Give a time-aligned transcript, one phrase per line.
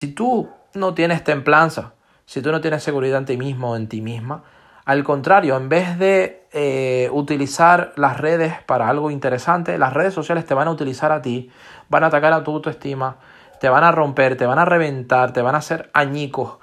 [0.00, 1.94] Si tú no tienes templanza,
[2.24, 4.44] si tú no tienes seguridad en ti mismo o en ti misma,
[4.84, 10.46] al contrario, en vez de eh, utilizar las redes para algo interesante, las redes sociales
[10.46, 11.50] te van a utilizar a ti,
[11.88, 13.16] van a atacar a tu autoestima,
[13.58, 16.58] te van a romper, te van a reventar, te van a hacer añicos.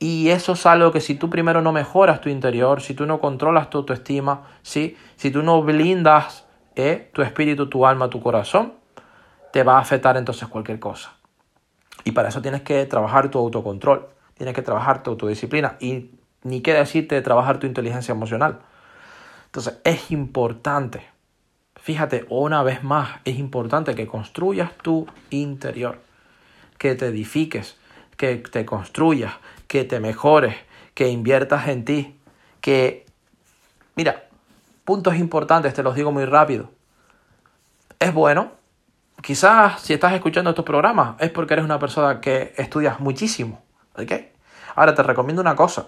[0.00, 3.20] Y eso es algo que si tú primero no mejoras tu interior, si tú no
[3.20, 4.96] controlas tu autoestima, ¿sí?
[5.14, 6.44] si tú no blindas
[6.74, 8.74] eh, tu espíritu, tu alma, tu corazón,
[9.52, 11.19] te va a afectar entonces cualquier cosa.
[12.04, 16.10] Y para eso tienes que trabajar tu autocontrol, tienes que trabajar tu autodisciplina y
[16.42, 18.60] ni qué decirte trabajar tu inteligencia emocional.
[19.46, 21.06] Entonces es importante,
[21.76, 25.98] fíjate una vez más, es importante que construyas tu interior,
[26.78, 27.76] que te edifiques,
[28.16, 29.34] que te construyas,
[29.66, 30.54] que te mejores,
[30.94, 32.18] que inviertas en ti,
[32.60, 33.06] que,
[33.96, 34.28] mira,
[34.84, 36.70] puntos importantes, te los digo muy rápido.
[37.98, 38.59] Es bueno
[39.22, 43.62] Quizás si estás escuchando estos programas es porque eres una persona que estudias muchísimo.
[43.96, 44.12] ¿Ok?
[44.76, 45.86] Ahora te recomiendo una cosa.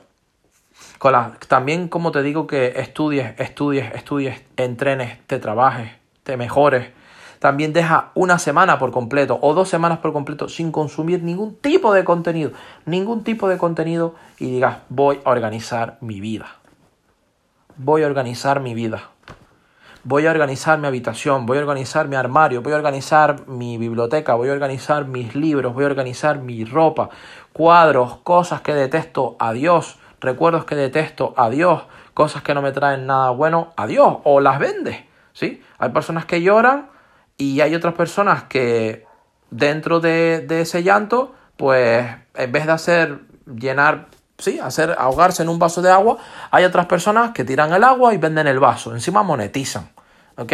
[0.99, 1.15] Con
[1.49, 6.91] también como te digo que estudies, estudies, estudies, entrenes, te trabajes, te mejores.
[7.39, 11.93] También deja una semana por completo o dos semanas por completo sin consumir ningún tipo
[11.93, 12.53] de contenido.
[12.85, 16.57] Ningún tipo de contenido y digas voy a organizar mi vida.
[17.77, 19.12] Voy a organizar mi vida
[20.05, 24.35] voy a organizar mi habitación, voy a organizar mi armario, voy a organizar mi biblioteca,
[24.35, 27.11] voy a organizar mis libros, voy a organizar mi ropa,
[27.53, 31.83] cuadros, cosas que detesto, adiós, recuerdos que detesto, adiós,
[32.15, 35.63] cosas que no me traen nada bueno, adiós, o las vendes, ¿sí?
[35.79, 36.91] Hay personas que lloran
[37.37, 39.07] y hay otras personas que
[39.51, 44.07] dentro de, de ese llanto, pues en vez de hacer llenar
[44.43, 46.19] sí, hacer ahogarse en un vaso de agua,
[46.51, 49.89] hay otras personas que tiran el agua y venden el vaso, encima monetizan,
[50.37, 50.53] ¿ok?